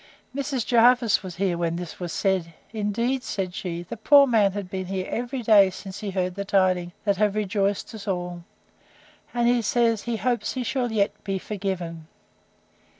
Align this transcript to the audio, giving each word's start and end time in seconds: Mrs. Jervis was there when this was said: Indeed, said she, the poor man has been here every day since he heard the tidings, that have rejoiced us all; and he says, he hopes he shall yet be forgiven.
Mrs. 0.35 0.65
Jervis 0.65 1.21
was 1.21 1.35
there 1.35 1.59
when 1.59 1.75
this 1.75 1.99
was 1.99 2.11
said: 2.11 2.55
Indeed, 2.71 3.21
said 3.21 3.53
she, 3.53 3.83
the 3.83 3.97
poor 3.97 4.25
man 4.25 4.53
has 4.53 4.65
been 4.65 4.87
here 4.87 5.05
every 5.07 5.43
day 5.43 5.69
since 5.69 5.99
he 5.99 6.09
heard 6.09 6.33
the 6.33 6.43
tidings, 6.43 6.93
that 7.05 7.17
have 7.17 7.35
rejoiced 7.35 7.93
us 7.93 8.07
all; 8.07 8.43
and 9.31 9.47
he 9.47 9.61
says, 9.61 10.01
he 10.05 10.17
hopes 10.17 10.53
he 10.53 10.63
shall 10.63 10.91
yet 10.91 11.23
be 11.23 11.37
forgiven. 11.37 12.07